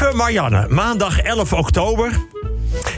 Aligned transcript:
Lieve 0.00 0.16
Marianne, 0.16 0.66
maandag 0.68 1.20
11 1.20 1.52
oktober. 1.52 2.12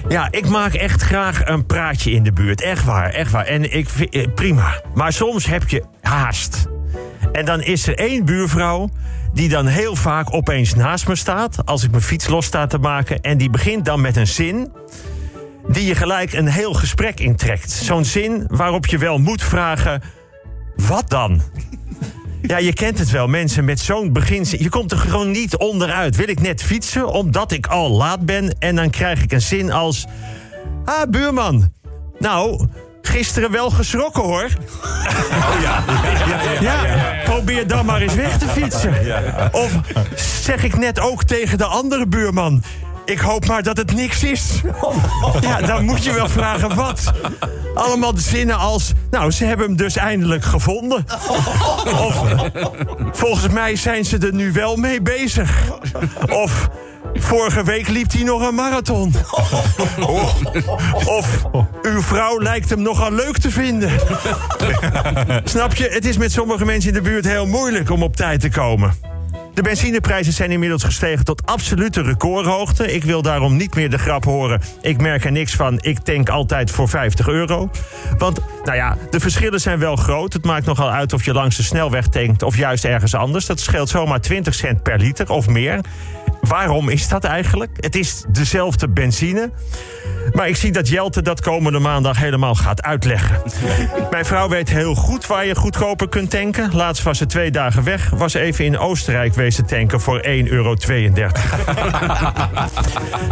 Ja, 0.09 0.29
ik 0.31 0.49
maak 0.49 0.75
echt 0.75 1.03
graag 1.03 1.47
een 1.47 1.67
praatje 1.67 2.11
in 2.11 2.23
de 2.23 2.33
buurt. 2.33 2.61
Echt 2.61 2.85
waar, 2.85 3.11
echt 3.11 3.31
waar. 3.31 3.45
En 3.45 3.73
ik 3.77 3.89
eh, 3.89 4.27
prima. 4.35 4.83
Maar 4.95 5.13
soms 5.13 5.47
heb 5.47 5.69
je 5.69 5.85
haast. 6.01 6.67
En 7.33 7.45
dan 7.45 7.63
is 7.63 7.87
er 7.87 7.99
één 7.99 8.25
buurvrouw 8.25 8.89
die 9.33 9.49
dan 9.49 9.67
heel 9.67 9.97
vaak 9.97 10.35
opeens 10.35 10.75
naast 10.75 11.09
me 11.09 11.17
staat... 11.17 11.67
als 11.67 11.85
ik 11.85 11.91
mijn 11.91 12.03
fiets 12.03 12.29
los 12.29 12.47
sta 12.47 12.67
te 12.67 12.79
maken. 12.79 13.21
En 13.21 13.39
die 13.39 13.51
begint 13.51 13.85
dan 13.85 14.01
met 14.01 14.17
een 14.17 14.27
zin 14.27 14.73
die 15.69 15.87
je 15.87 15.95
gelijk 15.95 16.33
een 16.33 16.49
heel 16.49 16.73
gesprek 16.73 17.21
intrekt. 17.21 17.71
Zo'n 17.71 18.05
zin 18.05 18.45
waarop 18.49 18.87
je 18.87 18.99
wel 18.99 19.19
moet 19.19 19.43
vragen... 19.43 20.03
wat 20.77 21.11
dan? 21.11 21.43
Ja, 22.43 22.59
je 22.59 22.73
kent 22.73 22.99
het 22.99 23.11
wel, 23.11 23.27
mensen 23.27 23.65
met 23.65 23.81
zo'n 23.81 24.13
beginzin. 24.13 24.63
Je 24.63 24.69
komt 24.69 24.93
er 24.93 24.99
gewoon 24.99 25.31
niet 25.31 25.57
onderuit. 25.57 26.17
Wil 26.17 26.29
ik 26.29 26.41
net 26.41 26.63
fietsen 26.63 27.09
omdat 27.09 27.53
ik 27.53 27.67
al 27.67 27.91
laat 27.91 28.27
ben... 28.27 28.57
en 28.59 28.77
dan 28.77 28.91
krijg 28.91 29.23
ik 29.23 29.33
een 29.33 29.41
zin 29.41 29.73
als... 29.73 30.07
Ah, 30.85 31.11
buurman. 31.11 31.73
Nou, 32.19 32.67
gisteren 33.03 33.51
wel 33.51 33.71
geschrokken, 33.71 34.23
hoor. 34.23 34.49
Oh 35.31 35.61
ja. 35.63 35.85
Ja, 36.61 36.85
probeer 37.25 37.67
dan 37.67 37.87
maar 37.87 38.01
eens 38.01 38.15
weg 38.15 38.39
te 38.39 38.49
fietsen. 38.49 38.95
Of 39.53 39.73
zeg 40.43 40.65
ik 40.65 40.79
net 40.79 41.01
ook 41.01 41.25
tegen 41.25 41.59
de 41.59 41.65
andere 41.65 42.07
buurman... 42.07 42.63
Ik 43.11 43.19
hoop 43.19 43.47
maar 43.47 43.63
dat 43.63 43.77
het 43.77 43.95
niks 43.95 44.25
is. 44.25 44.51
Ja, 45.41 45.61
dan 45.61 45.85
moet 45.85 46.05
je 46.05 46.13
wel 46.13 46.29
vragen 46.29 46.75
wat. 46.75 47.13
Allemaal 47.75 48.15
de 48.15 48.21
zinnen 48.21 48.57
als... 48.57 48.93
Nou, 49.11 49.31
ze 49.31 49.45
hebben 49.45 49.67
hem 49.67 49.77
dus 49.77 49.97
eindelijk 49.97 50.45
gevonden. 50.45 51.05
Of... 52.07 52.23
Volgens 53.13 53.53
mij 53.53 53.77
zijn 53.77 54.05
ze 54.05 54.19
er 54.19 54.35
nu 54.35 54.53
wel 54.53 54.77
mee 54.77 55.03
bezig. 55.03 55.73
Of... 56.29 56.69
Vorige 57.15 57.65
week 57.65 57.89
liep 57.89 58.13
hij 58.13 58.23
nog 58.23 58.49
een 58.49 58.55
marathon. 58.55 59.15
Of 61.05 61.45
uw 61.83 62.03
vrouw 62.03 62.43
lijkt 62.43 62.71
hem 62.71 62.83
nogal 62.83 63.13
leuk 63.13 63.39
te 63.39 63.51
vinden. 63.51 63.91
Snap 65.45 65.75
je? 65.75 65.89
Het 65.89 66.05
is 66.05 66.17
met 66.17 66.33
sommige 66.33 66.65
mensen 66.65 66.89
in 66.89 67.03
de 67.03 67.11
buurt 67.11 67.25
heel 67.25 67.47
moeilijk 67.47 67.91
om 67.91 68.03
op 68.03 68.17
tijd 68.17 68.41
te 68.41 68.49
komen. 68.49 69.10
De 69.55 69.63
benzineprijzen 69.63 70.33
zijn 70.33 70.51
inmiddels 70.51 70.85
gestegen 70.85 71.25
tot 71.25 71.47
absolute 71.47 72.03
recordhoogte. 72.03 72.93
Ik 72.93 73.05
wil 73.05 73.23
daarom 73.23 73.57
niet 73.57 73.75
meer 73.75 73.91
de 73.91 73.99
grap 73.99 74.25
horen. 74.25 74.61
Ik 74.81 75.01
merk 75.01 75.25
er 75.25 75.33
niks 75.33 75.55
van. 75.55 75.79
Ik 75.81 75.99
tank 75.99 76.29
altijd 76.29 76.71
voor 76.71 76.89
50 76.89 77.29
euro. 77.29 77.71
Want, 78.19 78.41
nou 78.65 78.77
ja, 78.77 78.97
de 79.11 79.21
verschillen 79.21 79.61
zijn 79.61 79.79
wel 79.79 79.97
groot. 79.97 80.33
Het 80.33 80.45
maakt 80.45 80.67
nogal 80.67 80.91
uit 80.91 81.13
of 81.13 81.25
je 81.25 81.33
langs 81.33 81.57
de 81.57 81.63
snelweg 81.63 82.07
tankt 82.07 82.43
of 82.43 82.57
juist 82.57 82.85
ergens 82.85 83.15
anders. 83.15 83.47
Dat 83.47 83.61
scheelt 83.61 83.89
zomaar 83.89 84.21
20 84.21 84.55
cent 84.55 84.83
per 84.83 84.99
liter 84.99 85.31
of 85.31 85.49
meer. 85.49 85.81
Waarom 86.41 86.89
is 86.89 87.09
dat 87.09 87.25
eigenlijk? 87.25 87.71
Het 87.77 87.95
is 87.95 88.25
dezelfde 88.29 88.89
benzine. 88.89 89.51
Maar 90.33 90.49
ik 90.49 90.57
zie 90.57 90.73
dat 90.73 90.89
Jelte 90.89 91.23
dat 91.23 91.41
komende 91.41 91.79
maandag 91.79 92.19
helemaal 92.19 92.55
gaat 92.55 92.83
uitleggen. 92.83 93.43
Mijn 94.11 94.25
vrouw 94.25 94.49
weet 94.49 94.69
heel 94.69 94.95
goed 94.95 95.27
waar 95.27 95.47
je 95.47 95.55
goedkoper 95.55 96.09
kunt 96.09 96.31
tanken. 96.31 96.75
Laatst 96.75 97.03
was 97.03 97.19
ze 97.19 97.27
twee 97.27 97.51
dagen 97.51 97.85
weg. 97.85 98.11
Was 98.11 98.35
even 98.35 98.65
in 98.65 98.79
Oostenrijk 98.79 99.35
wezen 99.35 99.67
tanken 99.67 100.01
voor 100.01 100.23
1,32 100.25 100.31
euro. 100.45 100.75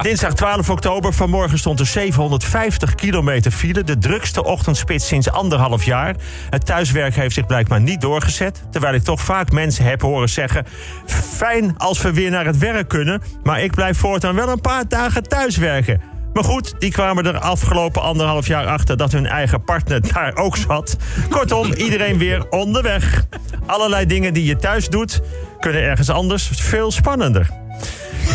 Dinsdag 0.03 0.34
12 0.34 0.70
oktober. 0.70 1.12
Vanmorgen 1.12 1.59
stond 1.59 1.81
er 1.81 1.86
750 1.86 2.94
kilometer 2.94 3.50
file. 3.50 3.84
De 3.84 3.98
drukste 3.98 4.44
ochtendspits 4.44 5.06
sinds 5.06 5.31
anderhalf 5.31 5.84
jaar. 5.84 6.14
Het 6.50 6.66
thuiswerk 6.66 7.14
heeft 7.14 7.34
zich 7.34 7.47
blijkbaar 7.47 7.81
niet 7.81 8.00
doorgezet. 8.00 8.62
Terwijl 8.70 8.94
ik 8.94 9.03
toch 9.03 9.20
vaak 9.20 9.50
mensen 9.50 9.84
heb 9.84 10.00
horen 10.00 10.28
zeggen... 10.28 10.66
fijn 11.06 11.75
als 11.77 12.03
we 12.03 12.12
weer 12.12 12.31
naar 12.31 12.47
het 12.47 12.59
werk 12.59 12.89
kunnen... 12.89 13.22
maar 13.42 13.62
ik 13.62 13.75
blijf 13.75 13.98
voortaan 13.98 14.34
wel 14.34 14.48
een 14.48 14.61
paar 14.61 14.89
dagen 14.89 15.22
thuiswerken. 15.22 16.17
Maar 16.33 16.45
goed, 16.45 16.75
die 16.79 16.91
kwamen 16.91 17.27
er 17.27 17.39
afgelopen 17.39 18.03
anderhalf 18.03 18.47
jaar 18.47 18.67
achter 18.67 18.97
dat 18.97 19.12
hun 19.12 19.27
eigen 19.27 19.65
partner 19.65 20.12
daar 20.12 20.37
ook 20.37 20.57
zat. 20.57 20.97
Kortom, 21.31 21.72
iedereen 21.72 22.19
weer 22.19 22.49
onderweg. 22.50 23.27
Allerlei 23.66 24.06
dingen 24.06 24.34
die 24.34 24.44
je 24.44 24.56
thuis 24.56 24.88
doet, 24.88 25.21
kunnen 25.61 25.83
ergens 25.83 26.11
anders 26.11 26.50
veel 26.53 26.91
spannender. 26.91 27.50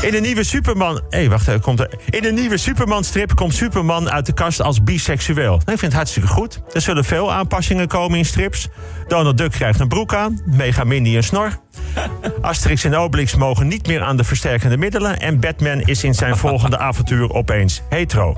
In 0.02 0.12
de 0.12 0.20
nieuwe 0.20 0.44
Superman. 0.44 1.02
Hey, 1.10 1.30
wacht, 1.30 1.60
komt 1.60 1.80
er. 1.80 1.90
In 2.10 2.22
de 2.22 2.32
nieuwe 2.32 2.58
Superman-strip 2.58 3.36
komt 3.36 3.56
Superman 3.56 4.10
uit 4.10 4.26
de 4.26 4.34
kast 4.34 4.62
als 4.62 4.84
biseksueel. 4.84 5.56
Ik 5.56 5.64
vind 5.66 5.82
het 5.82 5.94
hartstikke 5.94 6.28
goed. 6.28 6.62
Er 6.72 6.82
zullen 6.82 7.06
veel 7.06 7.32
aanpassingen 7.34 7.88
komen 7.88 8.18
in 8.18 8.26
strips. 8.26 8.68
Donald 9.08 9.38
Duck 9.38 9.52
krijgt 9.52 9.80
een 9.80 9.88
broek 9.88 10.14
aan. 10.14 10.42
Mega 10.46 10.84
Mindy 10.84 11.16
een 11.16 11.24
snor. 11.24 11.60
Asterix 12.42 12.84
en 12.84 12.96
Obelix 12.96 13.36
mogen 13.36 13.68
niet 13.68 13.88
meer 13.88 14.02
aan 14.02 14.18
de 14.18 14.24
versterkende 14.24 14.78
middelen. 14.78 15.20
En 15.20 15.40
Batman 15.40 15.82
is 15.82 16.04
in 16.04 16.14
zijn 16.14 16.38
volgende 16.38 16.78
avontuur 16.90 17.34
opeens 17.34 17.82
hetero. 17.90 18.34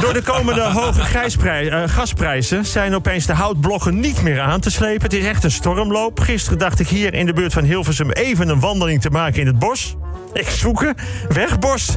Door 0.00 0.12
de 0.12 0.22
komende 0.24 0.60
hoge 0.60 1.00
uh, 1.00 1.82
gasprijzen 1.86 2.66
zijn 2.66 2.94
opeens 2.94 3.26
de 3.26 3.32
houtblokken 3.32 4.00
niet 4.00 4.22
meer 4.22 4.40
aan 4.40 4.60
te 4.60 4.70
slepen. 4.70 5.02
Het 5.02 5.12
is 5.12 5.24
echt 5.24 5.44
een 5.44 5.50
stormloop. 5.50 6.20
Gisteren 6.20 6.58
dacht 6.58 6.80
ik 6.80 6.88
hier 6.88 7.14
in 7.14 7.26
de 7.26 7.32
buurt 7.32 7.52
van 7.52 7.64
Hilversum 7.64 8.10
even 8.10 8.48
een 8.48 8.60
wandeling 8.60 9.00
te 9.00 9.10
maken 9.10 9.40
in 9.40 9.46
het 9.46 9.58
bos. 9.58 9.96
Ik 10.32 10.48
zoeken. 10.48 10.94
Weg, 11.28 11.58
bos. 11.58 11.96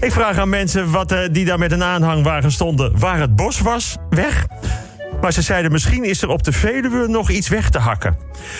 Ik 0.00 0.12
vraag 0.12 0.38
aan 0.38 0.48
mensen 0.48 0.90
wat, 0.90 1.12
uh, 1.12 1.18
die 1.30 1.44
daar 1.44 1.58
met 1.58 1.72
een 1.72 1.82
aanhangwagen 1.84 2.52
stonden... 2.52 2.98
waar 2.98 3.20
het 3.20 3.36
bos 3.36 3.60
was. 3.60 3.96
Weg. 4.10 4.46
Maar 5.20 5.32
ze 5.32 5.42
zeiden 5.42 5.72
misschien 5.72 6.04
is 6.04 6.22
er 6.22 6.28
op 6.28 6.42
de 6.42 6.52
Veluwe 6.52 7.08
nog 7.08 7.30
iets 7.30 7.48
weg 7.48 7.70
te 7.70 7.78
hakken. 7.78 8.18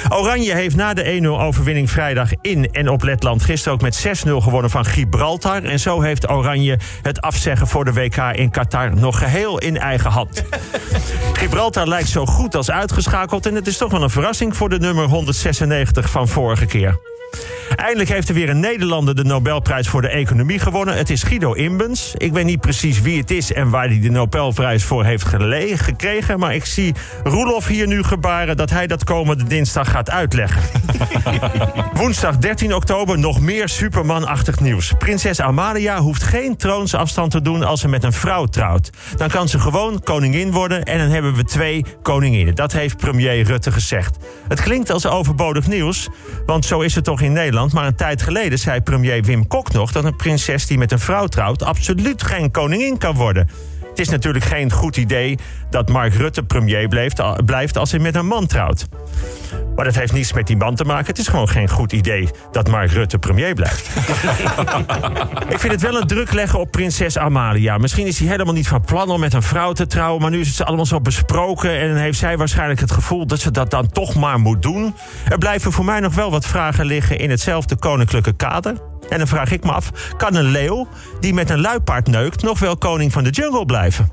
Oranje 0.08 0.54
heeft 0.54 0.76
na 0.76 0.94
de 0.94 1.20
1-0 1.22 1.26
overwinning 1.26 1.90
vrijdag 1.90 2.30
in 2.40 2.72
en 2.72 2.88
op 2.88 3.02
Letland 3.02 3.42
gisteren 3.42 3.74
ook 3.74 3.82
met 3.82 4.06
6-0 4.26 4.30
gewonnen 4.30 4.70
van 4.70 4.84
Gibraltar. 4.84 5.62
En 5.62 5.80
zo 5.80 6.00
heeft 6.00 6.30
Oranje 6.30 6.78
het 7.02 7.20
afzeggen 7.20 7.66
voor 7.66 7.84
de 7.84 7.92
WK 7.92 8.16
in 8.16 8.50
Qatar 8.50 8.94
nog 8.94 9.18
geheel 9.18 9.58
in 9.58 9.78
eigen 9.78 10.10
hand. 10.10 10.44
Gibraltar 11.38 11.88
lijkt 11.88 12.08
zo 12.08 12.26
goed 12.26 12.54
als 12.54 12.70
uitgeschakeld 12.70 13.46
en 13.46 13.54
het 13.54 13.66
is 13.66 13.76
toch 13.76 13.90
wel 13.90 14.02
een 14.02 14.10
verrassing 14.10 14.56
voor 14.56 14.68
de 14.68 14.78
nummer 14.78 15.04
196 15.04 16.10
van 16.10 16.28
vorige 16.28 16.66
keer. 16.66 16.98
Eindelijk 17.78 18.08
heeft 18.08 18.28
er 18.28 18.34
weer 18.34 18.48
een 18.48 18.60
Nederlander 18.60 19.14
de 19.14 19.24
Nobelprijs 19.24 19.88
voor 19.88 20.02
de 20.02 20.08
economie 20.08 20.58
gewonnen. 20.58 20.96
Het 20.96 21.10
is 21.10 21.22
Guido 21.22 21.52
Imbens. 21.52 22.14
Ik 22.16 22.32
weet 22.32 22.44
niet 22.44 22.60
precies 22.60 23.00
wie 23.00 23.18
het 23.18 23.30
is 23.30 23.52
en 23.52 23.70
waar 23.70 23.86
hij 23.88 24.00
de 24.00 24.10
Nobelprijs 24.10 24.84
voor 24.84 25.04
heeft 25.04 25.24
gekregen. 25.24 26.38
Maar 26.38 26.54
ik 26.54 26.64
zie 26.64 26.94
Roelof 27.24 27.66
hier 27.66 27.86
nu 27.86 28.02
gebaren 28.02 28.56
dat 28.56 28.70
hij 28.70 28.86
dat 28.86 29.04
komende 29.04 29.44
dinsdag 29.44 29.90
gaat 29.90 30.10
uitleggen. 30.10 30.62
Woensdag 31.92 32.38
13 32.38 32.74
oktober 32.74 33.18
nog 33.18 33.40
meer 33.40 33.68
Superman-achtig 33.68 34.60
nieuws. 34.60 34.92
Prinses 34.98 35.40
Amalia 35.40 36.00
hoeft 36.00 36.22
geen 36.22 36.56
troonsafstand 36.56 37.30
te 37.30 37.42
doen 37.42 37.62
als 37.62 37.80
ze 37.80 37.88
met 37.88 38.04
een 38.04 38.12
vrouw 38.12 38.46
trouwt. 38.46 38.90
Dan 39.16 39.28
kan 39.28 39.48
ze 39.48 39.58
gewoon 39.58 40.00
koningin 40.02 40.50
worden 40.52 40.84
en 40.84 40.98
dan 40.98 41.08
hebben 41.08 41.34
we 41.34 41.44
twee 41.44 41.84
koninginnen. 42.02 42.54
Dat 42.54 42.72
heeft 42.72 42.96
premier 42.96 43.42
Rutte 43.42 43.72
gezegd. 43.72 44.16
Het 44.48 44.60
klinkt 44.60 44.90
als 44.90 45.06
overbodig 45.06 45.66
nieuws, 45.66 46.08
want 46.46 46.64
zo 46.64 46.80
is 46.80 46.94
het 46.94 47.04
toch 47.04 47.20
in 47.20 47.32
Nederland. 47.32 47.67
Maar 47.72 47.86
een 47.86 47.94
tijd 47.94 48.22
geleden 48.22 48.58
zei 48.58 48.80
premier 48.80 49.22
Wim 49.22 49.46
Kok 49.46 49.72
nog 49.72 49.92
dat 49.92 50.04
een 50.04 50.16
prinses 50.16 50.66
die 50.66 50.78
met 50.78 50.92
een 50.92 50.98
vrouw 50.98 51.26
trouwt 51.26 51.62
absoluut 51.62 52.22
geen 52.22 52.50
koningin 52.50 52.98
kan 52.98 53.14
worden. 53.14 53.48
Het 53.98 54.06
is 54.06 54.12
natuurlijk 54.12 54.44
geen 54.44 54.72
goed 54.72 54.96
idee 54.96 55.38
dat 55.70 55.88
Mark 55.88 56.14
Rutte 56.14 56.42
premier 56.42 56.88
blijft, 56.88 57.44
blijft 57.44 57.78
als 57.78 57.90
hij 57.90 58.00
met 58.00 58.14
een 58.14 58.26
man 58.26 58.46
trouwt. 58.46 58.88
Maar 59.76 59.84
dat 59.84 59.94
heeft 59.94 60.12
niets 60.12 60.32
met 60.32 60.46
die 60.46 60.56
man 60.56 60.74
te 60.74 60.84
maken. 60.84 61.06
Het 61.06 61.18
is 61.18 61.28
gewoon 61.28 61.48
geen 61.48 61.68
goed 61.68 61.92
idee 61.92 62.28
dat 62.52 62.68
Mark 62.68 62.90
Rutte 62.90 63.18
premier 63.18 63.54
blijft. 63.54 63.88
ik 65.54 65.58
vind 65.58 65.72
het 65.72 65.82
wel 65.82 66.00
een 66.00 66.06
druk 66.06 66.32
leggen 66.32 66.58
op 66.58 66.70
prinses 66.70 67.18
Amalia. 67.18 67.78
Misschien 67.78 68.06
is 68.06 68.18
hij 68.18 68.28
helemaal 68.28 68.54
niet 68.54 68.68
van 68.68 68.80
plan 68.80 69.10
om 69.10 69.20
met 69.20 69.32
een 69.32 69.42
vrouw 69.42 69.72
te 69.72 69.86
trouwen... 69.86 70.22
maar 70.22 70.30
nu 70.30 70.40
is 70.40 70.58
het 70.58 70.66
allemaal 70.66 70.86
zo 70.86 71.00
besproken... 71.00 71.80
en 71.80 71.96
heeft 71.96 72.18
zij 72.18 72.36
waarschijnlijk 72.36 72.80
het 72.80 72.90
gevoel 72.90 73.26
dat 73.26 73.40
ze 73.40 73.50
dat 73.50 73.70
dan 73.70 73.90
toch 73.90 74.14
maar 74.14 74.38
moet 74.38 74.62
doen. 74.62 74.94
Er 75.28 75.38
blijven 75.38 75.72
voor 75.72 75.84
mij 75.84 76.00
nog 76.00 76.14
wel 76.14 76.30
wat 76.30 76.46
vragen 76.46 76.84
liggen 76.84 77.18
in 77.18 77.30
hetzelfde 77.30 77.76
koninklijke 77.76 78.32
kader. 78.32 78.74
En 79.08 79.18
dan 79.18 79.26
vraag 79.26 79.50
ik 79.50 79.64
me 79.64 79.72
af, 79.72 79.90
kan 80.16 80.34
een 80.34 80.50
leeuw 80.50 80.88
die 81.20 81.34
met 81.34 81.50
een 81.50 81.60
luipaard 81.60 82.06
neukt... 82.06 82.42
nog 82.42 82.58
wel 82.58 82.76
koning 82.76 83.12
van 83.12 83.24
de 83.24 83.30
jungle 83.30 83.66
blijven? 83.66 84.10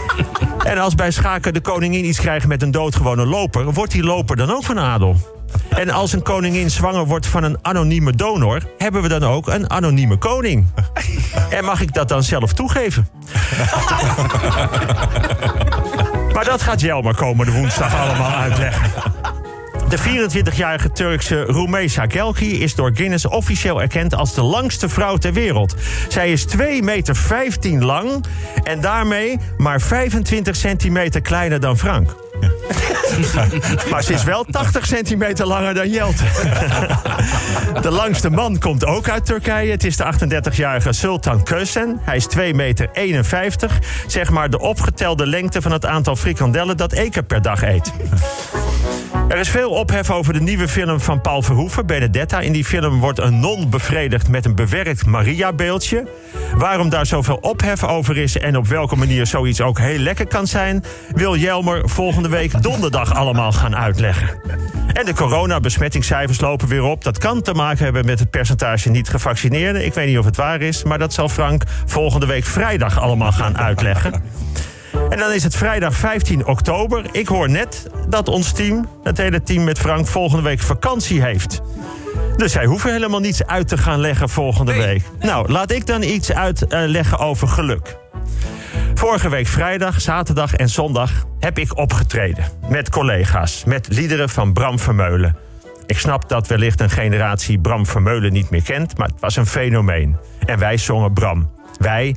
en 0.70 0.78
als 0.78 0.94
bij 0.94 1.10
schaken 1.10 1.54
de 1.54 1.60
koningin 1.60 2.04
iets 2.04 2.20
krijgt 2.20 2.46
met 2.46 2.62
een 2.62 2.70
doodgewone 2.70 3.26
loper... 3.26 3.72
wordt 3.72 3.92
die 3.92 4.02
loper 4.02 4.36
dan 4.36 4.50
ook 4.50 4.64
van 4.64 4.78
adel? 4.78 5.16
En 5.68 5.90
als 5.90 6.12
een 6.12 6.22
koningin 6.22 6.70
zwanger 6.70 7.06
wordt 7.06 7.26
van 7.26 7.42
een 7.42 7.58
anonieme 7.62 8.12
donor... 8.12 8.62
hebben 8.78 9.02
we 9.02 9.08
dan 9.08 9.24
ook 9.24 9.48
een 9.48 9.70
anonieme 9.70 10.16
koning. 10.16 10.66
En 11.50 11.64
mag 11.64 11.80
ik 11.80 11.94
dat 11.94 12.08
dan 12.08 12.22
zelf 12.22 12.52
toegeven? 12.52 13.08
maar 16.34 16.44
dat 16.44 16.62
gaat 16.62 16.80
Jelmer 16.80 17.14
komende 17.14 17.52
woensdag 17.52 17.96
allemaal 17.96 18.30
uitleggen. 18.30 18.90
De 19.90 19.98
24-jarige 19.98 20.92
Turkse 20.92 21.42
Rumeysa 21.42 22.04
Gelki 22.08 22.62
is 22.62 22.74
door 22.74 22.90
Guinness 22.94 23.26
officieel 23.26 23.80
erkend 23.80 24.14
als 24.14 24.34
de 24.34 24.42
langste 24.42 24.88
vrouw 24.88 25.16
ter 25.16 25.32
wereld. 25.32 25.74
Zij 26.08 26.32
is 26.32 26.46
2,15 26.56 26.64
meter 26.82 27.16
lang 27.78 28.24
en 28.62 28.80
daarmee 28.80 29.38
maar 29.56 29.80
25 29.80 30.56
centimeter 30.56 31.20
kleiner 31.20 31.60
dan 31.60 31.78
Frank. 31.78 32.16
maar 33.90 34.02
ze 34.02 34.12
is 34.12 34.24
wel 34.24 34.44
80 34.50 34.86
centimeter 34.86 35.46
langer 35.46 35.74
dan 35.74 35.90
Jelte. 35.90 36.24
De 37.82 37.90
langste 37.90 38.30
man 38.30 38.58
komt 38.58 38.86
ook 38.86 39.08
uit 39.08 39.26
Turkije. 39.26 39.70
Het 39.70 39.84
is 39.84 39.96
de 39.96 40.04
38-jarige 40.04 40.92
Sultan 40.92 41.42
Kösen. 41.42 42.00
Hij 42.02 42.16
is 42.16 42.26
2 42.26 42.54
meter 42.54 42.88
51. 42.92 43.78
Zeg 44.06 44.30
maar 44.30 44.50
de 44.50 44.58
opgetelde 44.58 45.26
lengte 45.26 45.62
van 45.62 45.72
het 45.72 45.86
aantal 45.86 46.16
frikandellen 46.16 46.76
dat 46.76 46.92
Eke 46.92 47.22
per 47.22 47.42
dag 47.42 47.62
eet. 47.62 47.92
Er 49.30 49.38
is 49.38 49.48
veel 49.48 49.70
ophef 49.70 50.10
over 50.10 50.32
de 50.32 50.40
nieuwe 50.40 50.68
film 50.68 51.00
van 51.00 51.20
Paul 51.20 51.42
Verhoeven, 51.42 51.86
Benedetta. 51.86 52.40
In 52.40 52.52
die 52.52 52.64
film 52.64 52.98
wordt 53.00 53.18
een 53.18 53.40
non 53.40 53.70
bevredigd 53.70 54.28
met 54.28 54.44
een 54.44 54.54
bewerkt 54.54 55.06
Maria-beeldje. 55.06 56.08
Waarom 56.54 56.88
daar 56.88 57.06
zoveel 57.06 57.38
ophef 57.40 57.84
over 57.84 58.16
is 58.16 58.38
en 58.38 58.56
op 58.56 58.66
welke 58.66 58.96
manier 58.96 59.26
zoiets 59.26 59.60
ook 59.60 59.78
heel 59.78 59.98
lekker 59.98 60.26
kan 60.26 60.46
zijn, 60.46 60.84
wil 61.14 61.36
Jelmer 61.36 61.88
volgende 61.88 62.28
week 62.28 62.62
donderdag 62.62 63.14
allemaal 63.14 63.52
gaan 63.52 63.76
uitleggen. 63.76 64.40
En 64.92 65.04
de 65.04 65.14
coronabesmettingscijfers 65.14 66.40
lopen 66.40 66.68
weer 66.68 66.82
op. 66.82 67.04
Dat 67.04 67.18
kan 67.18 67.42
te 67.42 67.54
maken 67.54 67.84
hebben 67.84 68.06
met 68.06 68.18
het 68.18 68.30
percentage 68.30 68.90
niet-gevaccineerden. 68.90 69.84
Ik 69.84 69.94
weet 69.94 70.06
niet 70.06 70.18
of 70.18 70.24
het 70.24 70.36
waar 70.36 70.60
is, 70.60 70.84
maar 70.84 70.98
dat 70.98 71.12
zal 71.12 71.28
Frank 71.28 71.62
volgende 71.86 72.26
week 72.26 72.44
vrijdag 72.44 73.00
allemaal 73.00 73.32
gaan 73.32 73.58
uitleggen. 73.58 74.12
En 75.08 75.18
dan 75.18 75.32
is 75.32 75.42
het 75.42 75.56
vrijdag 75.56 75.94
15 75.94 76.46
oktober. 76.46 77.04
Ik 77.12 77.28
hoor 77.28 77.50
net 77.50 77.86
dat 78.08 78.28
ons 78.28 78.52
team, 78.52 78.88
het 79.02 79.18
hele 79.18 79.42
team 79.42 79.64
met 79.64 79.78
Frank, 79.78 80.06
volgende 80.06 80.42
week 80.42 80.60
vakantie 80.60 81.22
heeft. 81.22 81.60
Dus 82.36 82.52
zij 82.52 82.64
hoeven 82.64 82.92
helemaal 82.92 83.20
niets 83.20 83.46
uit 83.46 83.68
te 83.68 83.78
gaan 83.78 84.00
leggen 84.00 84.28
volgende 84.28 84.74
week. 84.74 85.02
Nou, 85.20 85.52
laat 85.52 85.70
ik 85.70 85.86
dan 85.86 86.02
iets 86.02 86.32
uitleggen 86.32 87.18
over 87.18 87.48
geluk. 87.48 87.96
Vorige 88.94 89.28
week 89.28 89.46
vrijdag, 89.46 90.00
zaterdag 90.00 90.54
en 90.54 90.68
zondag 90.68 91.10
heb 91.38 91.58
ik 91.58 91.76
opgetreden. 91.76 92.44
Met 92.68 92.90
collega's, 92.90 93.64
met 93.64 93.88
liederen 93.90 94.28
van 94.28 94.52
Bram 94.52 94.78
Vermeulen. 94.78 95.36
Ik 95.86 95.98
snap 95.98 96.28
dat 96.28 96.46
wellicht 96.46 96.80
een 96.80 96.90
generatie 96.90 97.58
Bram 97.58 97.86
Vermeulen 97.86 98.32
niet 98.32 98.50
meer 98.50 98.62
kent, 98.62 98.98
maar 98.98 99.08
het 99.08 99.20
was 99.20 99.36
een 99.36 99.46
fenomeen. 99.46 100.16
En 100.46 100.58
wij 100.58 100.76
zongen 100.76 101.12
Bram. 101.12 101.50
Wij, 101.78 102.16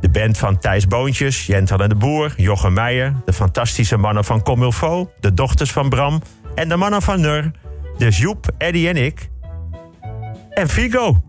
de 0.00 0.10
band 0.10 0.38
van 0.38 0.58
Thijs 0.58 0.86
Boontjes, 0.86 1.46
Jentel 1.46 1.78
en 1.78 1.88
de 1.88 1.94
Boer, 1.94 2.32
Jochem 2.36 2.72
Meijer... 2.72 3.14
de 3.24 3.32
fantastische 3.32 3.96
mannen 3.96 4.24
van 4.24 4.42
Comilfo, 4.42 5.12
de 5.20 5.34
dochters 5.34 5.72
van 5.72 5.88
Bram... 5.88 6.22
en 6.54 6.68
de 6.68 6.76
mannen 6.76 7.02
van 7.02 7.20
Nur, 7.20 7.50
dus 7.98 8.18
Joep, 8.18 8.50
Eddie 8.58 8.88
en 8.88 8.96
ik. 8.96 9.30
En 10.50 10.68
Figo. 10.68 11.22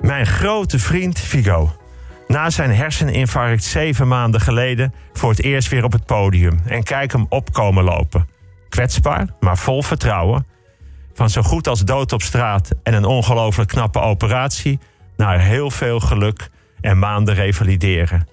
Mijn 0.00 0.26
grote 0.26 0.78
vriend 0.78 1.20
Figo. 1.20 1.76
Na 2.26 2.50
zijn 2.50 2.74
herseninfarct 2.74 3.64
zeven 3.64 4.08
maanden 4.08 4.40
geleden 4.40 4.94
voor 5.12 5.30
het 5.30 5.42
eerst 5.42 5.68
weer 5.68 5.84
op 5.84 5.92
het 5.92 6.04
podium. 6.04 6.60
En 6.66 6.82
kijk 6.82 7.12
hem 7.12 7.26
opkomen 7.28 7.84
lopen. 7.84 8.28
Kwetsbaar, 8.68 9.26
maar 9.40 9.58
vol 9.58 9.82
vertrouwen. 9.82 10.46
Van 11.14 11.30
zo 11.30 11.42
goed 11.42 11.68
als 11.68 11.84
dood 11.84 12.12
op 12.12 12.22
straat 12.22 12.70
en 12.82 12.94
een 12.94 13.04
ongelooflijk 13.04 13.68
knappe 13.68 14.00
operatie... 14.00 14.78
naar 15.16 15.40
heel 15.40 15.70
veel 15.70 16.00
geluk 16.00 16.50
en 16.86 16.98
maanden 16.98 17.34
revalideren. 17.34 18.28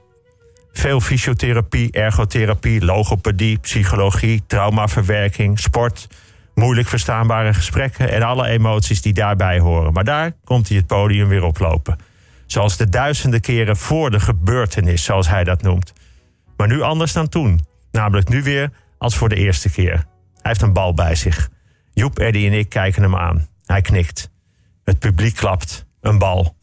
Veel 0.71 1.01
fysiotherapie, 1.01 1.91
ergotherapie, 1.91 2.85
logopedie, 2.85 3.57
psychologie, 3.57 4.43
traumaverwerking, 4.47 5.59
sport, 5.59 6.07
moeilijk 6.55 6.87
verstaanbare 6.87 7.53
gesprekken 7.53 8.11
en 8.11 8.21
alle 8.21 8.47
emoties 8.47 9.01
die 9.01 9.13
daarbij 9.13 9.59
horen. 9.59 9.93
Maar 9.93 10.03
daar 10.03 10.31
komt 10.43 10.67
hij 10.67 10.77
het 10.77 10.87
podium 10.87 11.27
weer 11.27 11.43
oplopen. 11.43 11.97
Zoals 12.45 12.77
de 12.77 12.89
duizenden 12.89 13.41
keren 13.41 13.77
voor 13.77 14.11
de 14.11 14.19
gebeurtenis, 14.19 15.03
zoals 15.03 15.27
hij 15.27 15.43
dat 15.43 15.61
noemt. 15.61 15.93
Maar 16.57 16.67
nu 16.67 16.81
anders 16.81 17.13
dan 17.13 17.29
toen. 17.29 17.65
Namelijk 17.91 18.29
nu 18.29 18.43
weer 18.43 18.69
als 18.97 19.17
voor 19.17 19.29
de 19.29 19.35
eerste 19.35 19.71
keer. 19.71 19.93
Hij 19.93 20.05
heeft 20.41 20.61
een 20.61 20.73
bal 20.73 20.93
bij 20.93 21.15
zich. 21.15 21.49
Joep, 21.93 22.19
Eddie 22.19 22.47
en 22.47 22.57
ik 22.57 22.69
kijken 22.69 23.01
hem 23.01 23.15
aan. 23.15 23.47
Hij 23.65 23.81
knikt. 23.81 24.29
Het 24.83 24.99
publiek 24.99 25.35
klapt. 25.35 25.85
Een 26.01 26.17
bal. 26.17 26.55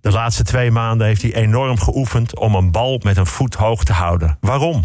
De 0.00 0.10
laatste 0.10 0.44
twee 0.44 0.70
maanden 0.70 1.06
heeft 1.06 1.22
hij 1.22 1.34
enorm 1.34 1.78
geoefend 1.78 2.38
om 2.38 2.54
een 2.54 2.70
bal 2.70 3.00
met 3.02 3.16
een 3.16 3.26
voet 3.26 3.54
hoog 3.54 3.84
te 3.84 3.92
houden. 3.92 4.36
Waarom? 4.40 4.84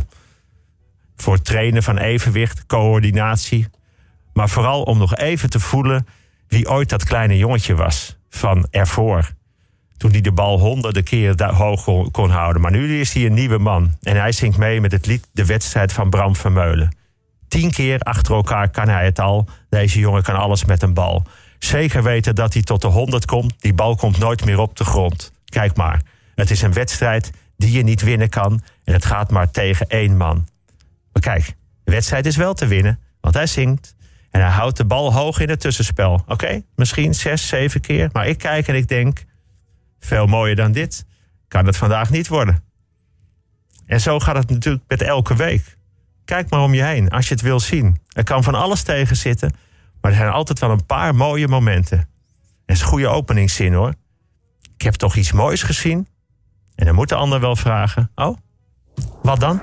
Voor 1.16 1.42
trainen 1.42 1.84
van 1.84 1.98
evenwicht, 1.98 2.66
coördinatie. 2.66 3.68
Maar 4.34 4.50
vooral 4.50 4.84
om 4.84 4.98
nog 4.98 5.16
even 5.16 5.50
te 5.50 5.60
voelen 5.60 6.08
wie 6.48 6.70
ooit 6.70 6.90
dat 6.90 7.04
kleine 7.04 7.38
jongetje 7.38 7.76
was 7.76 8.18
van 8.30 8.68
ervoor. 8.70 9.34
Toen 9.98 10.12
hij 10.12 10.22
de 10.22 10.32
bal 10.32 10.60
honderden 10.60 11.04
keren 11.04 11.54
hoog 11.54 12.12
kon, 12.12 12.30
houden. 12.30 12.62
Maar 12.62 12.72
nu 12.72 13.00
is 13.00 13.14
hij 13.14 13.26
een 13.26 13.34
nieuwe 13.34 13.58
man. 13.58 13.96
En 14.02 14.16
hij 14.16 14.32
zingt 14.32 14.58
mee 14.58 14.82
met 14.82 14.92
het 14.92 15.06
lied 15.06 15.28
De 15.32 15.46
wedstrijd 15.46 15.94
van 15.94 16.10
Bram 16.10 16.36
Vermeulen. 16.36 16.96
Tien 17.48 17.72
keer 17.72 18.00
achter 18.00 18.36
elkaar 18.36 18.70
kan 18.70 18.88
hij 18.88 19.06
het 19.06 19.20
al. 19.20 19.48
Deze 19.70 20.00
jongen 20.00 20.24
kan 20.24 20.36
alles 20.36 20.66
met 20.66 20.82
een 20.82 20.94
bal. 20.94 21.26
Zeker 21.64 22.04
weten 22.04 22.36
dat 22.36 22.54
hij 22.54 22.62
tot 22.62 22.82
de 22.82 22.88
100 22.88 23.26
komt. 23.26 23.54
Die 23.58 23.74
bal 23.74 23.96
komt 23.96 24.18
nooit 24.18 24.46
meer 24.46 24.60
op 24.60 24.78
de 24.78 24.84
grond. 24.84 25.32
Kijk 25.46 25.76
maar, 25.76 26.02
het 26.36 26.52
is 26.52 26.62
een 26.62 26.74
wedstrijd 26.74 27.32
die 27.58 27.72
je 27.72 27.84
niet 27.84 28.02
winnen 28.02 28.30
kan. 28.30 28.62
En 28.84 28.94
het 28.94 29.06
gaat 29.06 29.32
maar 29.32 29.52
tegen 29.52 29.88
één 29.88 30.18
man. 30.18 30.48
Maar 31.12 31.22
kijk, 31.22 31.46
de 31.84 31.92
wedstrijd 31.92 32.26
is 32.26 32.36
wel 32.36 32.54
te 32.54 32.68
winnen, 32.68 33.00
want 33.22 33.36
hij 33.36 33.48
zingt. 33.48 33.96
En 34.32 34.42
hij 34.42 34.50
houdt 34.50 34.78
de 34.78 34.86
bal 34.86 35.14
hoog 35.14 35.40
in 35.40 35.50
het 35.50 35.60
tussenspel. 35.60 36.24
Oké, 36.28 36.62
misschien 36.76 37.14
zes, 37.14 37.48
zeven 37.48 37.82
keer. 37.82 38.10
Maar 38.12 38.28
ik 38.28 38.38
kijk 38.38 38.68
en 38.68 38.76
ik 38.76 38.88
denk, 38.88 39.24
veel 40.00 40.26
mooier 40.26 40.56
dan 40.56 40.72
dit 40.72 41.06
kan 41.48 41.66
het 41.66 41.78
vandaag 41.78 42.10
niet 42.10 42.28
worden. 42.28 42.64
En 43.86 44.02
zo 44.02 44.20
gaat 44.20 44.36
het 44.36 44.50
natuurlijk 44.50 44.84
met 44.88 45.02
elke 45.02 45.36
week. 45.36 45.78
Kijk 46.26 46.50
maar 46.50 46.62
om 46.62 46.74
je 46.74 46.84
heen 46.84 47.10
als 47.10 47.28
je 47.28 47.34
het 47.34 47.44
wil 47.44 47.60
zien. 47.60 48.02
Er 48.10 48.24
kan 48.24 48.44
van 48.44 48.56
alles 48.56 48.84
tegen 48.84 49.16
zitten. 49.16 49.56
Maar 50.04 50.12
er 50.12 50.18
zijn 50.18 50.32
altijd 50.32 50.60
wel 50.60 50.70
een 50.70 50.86
paar 50.86 51.16
mooie 51.16 51.48
momenten. 51.48 51.98
En 51.98 52.08
het 52.66 52.76
is 52.76 52.82
een 52.82 52.88
goede 52.88 53.08
openingszin 53.08 53.74
hoor. 53.74 53.94
Ik 54.76 54.82
heb 54.82 54.94
toch 54.94 55.16
iets 55.16 55.32
moois 55.32 55.64
gezien? 55.64 56.08
En 56.76 56.86
dan 56.86 56.96
moet 56.96 57.10
de 57.10 57.16
ander 57.16 57.40
wel 57.40 57.56
vragen: 57.56 58.12
Oh, 58.16 58.38
wat 59.22 59.40
dan? 59.40 59.62